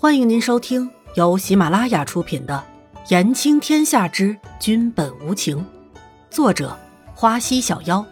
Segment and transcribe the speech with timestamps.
[0.00, 2.64] 欢迎您收听由喜马拉雅出品的
[3.10, 5.58] 《言情天下之君本无情》，
[6.30, 6.78] 作者
[7.16, 8.06] 花溪小妖，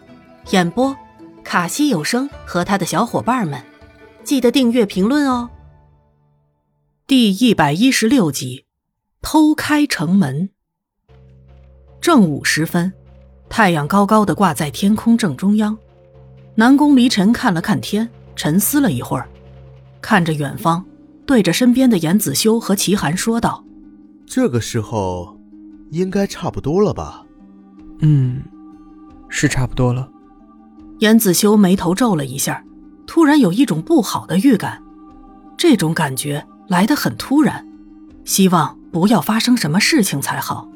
[0.51, 0.97] 演播
[1.45, 3.63] 卡西有声和他的小伙伴们。
[4.25, 5.49] 记得订阅、评论哦。
[7.07, 8.65] 第一百一十六集，
[9.23, 10.51] 偷开城门。
[12.01, 12.93] 正午时分，
[13.49, 15.79] 太阳高高的挂在天空正中央。
[16.57, 19.29] 南宫离尘看了看天，沉思了一会儿，
[20.01, 20.85] 看着远方。
[21.27, 23.65] 对着身边的严子修和齐寒说道
[24.25, 25.39] ：“这个时候，
[25.91, 27.25] 应该差不多了吧
[28.01, 28.43] ？”“嗯，
[29.29, 30.09] 是差不多了。”
[31.01, 32.65] 严子修眉头皱了一下，
[33.07, 34.81] 突然有一种不好的预感。
[35.59, 37.67] 这种感觉来得很突然，
[38.25, 40.69] 希望不要发生什么事情才好。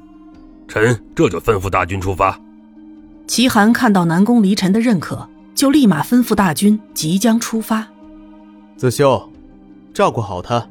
[0.66, 2.38] 臣这就吩咐大军出发。
[3.26, 7.86] 齐寒看到南宫离尘的认可，就立马吩咐大军即将出发。
[8.76, 9.29] 子修。
[9.92, 10.68] 照顾好他。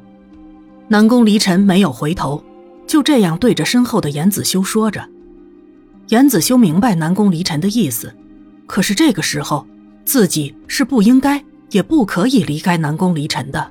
[0.88, 2.42] 南宫离尘没有回头，
[2.86, 5.08] 就这样对着身后的严子修说着。
[6.08, 8.12] 严子修明白南宫离尘的意思，
[8.66, 9.66] 可是这个时候
[10.04, 13.70] 自己是不应该也不可以离开南宫离尘的。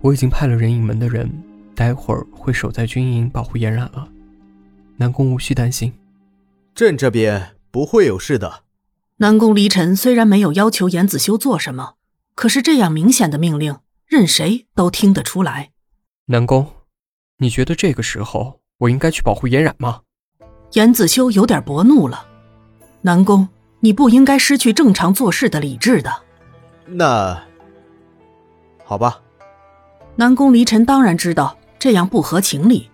[0.00, 1.28] 我已经派了人影门的人，
[1.74, 4.08] 待会儿会守在军营保护嫣然了。
[4.96, 5.92] 南宫无需担心，
[6.74, 8.62] 朕这边不会有事的。
[9.16, 11.94] 南宫离尘虽然没有要求严子修做什么，
[12.36, 13.76] 可是这样明显的命令。
[14.12, 15.70] 任谁都听得出来，
[16.26, 16.66] 南宫，
[17.38, 20.02] 你觉得这个时候我应该去保护嫣然吗？
[20.72, 22.26] 严子修有点薄怒了。
[23.00, 23.48] 南宫，
[23.80, 26.12] 你不应该失去正常做事的理智的。
[26.84, 27.42] 那，
[28.84, 29.18] 好吧。
[30.16, 32.90] 南宫离尘当然知道这样不合情理，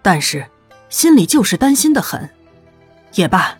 [0.00, 0.48] 但是
[0.88, 2.30] 心里就是担心的很。
[3.14, 3.58] 也罢，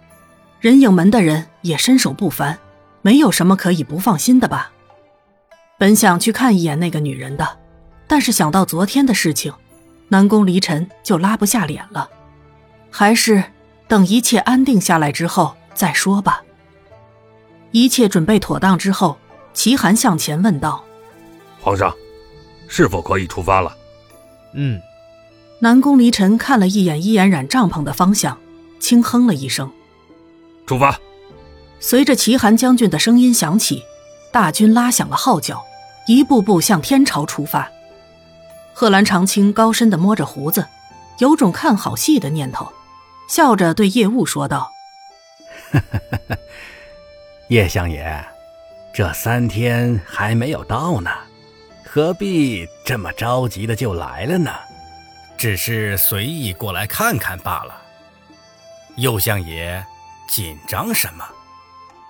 [0.61, 2.61] 人影门的人也身手不凡，
[3.01, 4.72] 没有什么可以不放心的吧。
[5.83, 7.59] 本想去看一眼那个女人的，
[8.07, 9.53] 但是想到昨天的事情，
[10.11, 12.09] 南宫离尘就拉不下脸了。
[12.89, 13.43] 还是
[13.89, 16.45] 等一切安定下来之后再说吧。
[17.73, 19.19] 一切准备妥当之后，
[19.55, 20.85] 齐寒向前问道
[21.61, 21.93] ：“皇上，
[22.69, 23.77] 是否可以出发了
[24.55, 24.81] ？”“嗯。”
[25.59, 28.39] 南宫离尘看了一眼伊颜染帐篷的方向，
[28.79, 29.69] 轻哼了一声
[30.65, 30.97] ：“出发。”
[31.83, 33.83] 随着齐寒将军的声音响起，
[34.31, 35.65] 大军拉响了号角。
[36.07, 37.71] 一步步向天朝出发。
[38.75, 40.67] 贺兰长青高深的摸着胡子，
[41.19, 42.73] 有种看好戏的念头，
[43.29, 44.73] 笑着对叶雾说道
[47.49, 48.25] ：“叶相爷，
[48.93, 51.11] 这三天还没有到呢，
[51.85, 54.51] 何必这么着急的就来了呢？
[55.37, 57.77] 只是随意过来看看罢了。
[58.97, 59.85] 右相爷，
[60.29, 61.25] 紧张什么？”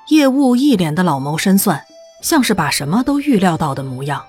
[0.09, 1.85] 叶雾一脸的老谋深算。
[2.23, 4.25] 像是把什么都预料到的模样。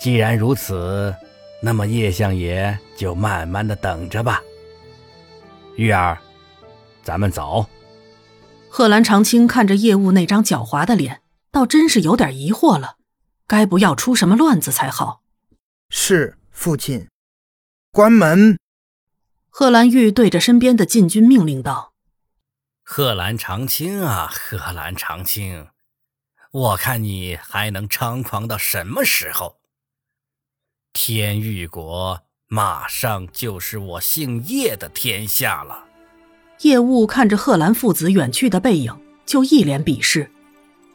[0.00, 1.14] 既然如此，
[1.62, 4.42] 那么叶相爷就慢慢的等着吧。
[5.76, 6.18] 玉儿，
[7.02, 7.66] 咱们走。
[8.68, 11.22] 贺兰长青看着叶雾那张狡猾的脸，
[11.52, 12.96] 倒真是有点疑惑了，
[13.46, 15.22] 该不要出什么乱子才好。
[15.90, 17.08] 是父亲，
[17.92, 18.58] 关门。
[19.48, 21.92] 贺兰玉对着身边的禁军命令道
[22.82, 25.68] ：“贺兰长青啊，贺兰长青。”
[26.54, 29.56] 我看你还能猖狂到什么时候？
[30.92, 35.82] 天域国马上就是我姓叶的天下了。
[36.60, 40.30] 叶雾看着贺兰父子远去的背影，就一脸鄙视。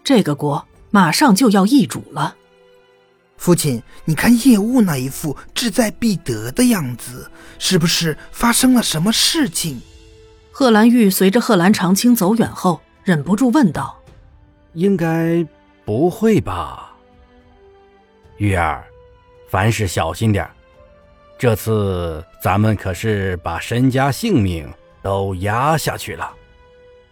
[0.02, 2.38] 这个国马上就要易主了。
[3.36, 9.81] 父亲，你看叶雾那一副志在必得的样子，是不是发生了什么事情？
[10.52, 13.99] 贺兰玉随着贺兰长青走远后，忍不住问道。
[14.74, 15.46] 应该
[15.84, 16.96] 不会吧，
[18.38, 18.85] 玉儿，
[19.50, 20.47] 凡事小心点
[21.38, 24.72] 这次咱们可是把身家性命
[25.02, 26.31] 都压下去了。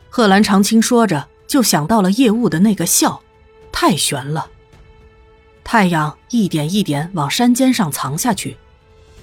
[0.10, 3.22] 贺兰长青说着，就想到了叶雾的那个笑，
[3.72, 4.50] 太悬了。
[5.64, 8.58] 太阳一点一点往山尖上藏下去，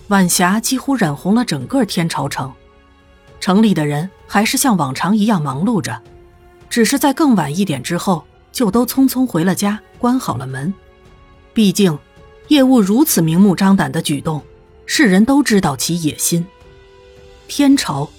[0.09, 2.53] 晚霞几乎染红了整个天朝城。
[3.41, 6.03] 城里的人还是像往常一样忙碌着。
[6.75, 10.75] 只是在更晚一点之后，就都匆匆回了家，关好了门。
[11.53, 11.97] 毕竟，
[12.49, 14.43] 叶雾如此明目张胆的举动，
[14.85, 16.45] 世人都知道其野心。
[17.47, 18.11] 天朝，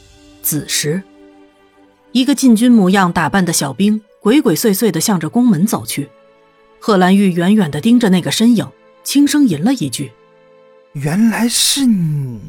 [0.42, 1.04] 子时，
[2.14, 6.08] 一个禁军模样打扮的小兵，鬼鬼祟祟的向着宫门走去。
[6.80, 8.66] 贺兰玉远远的盯着那个身影，
[9.04, 10.14] 轻声吟了一句
[10.96, 12.40] ：“原来是你。”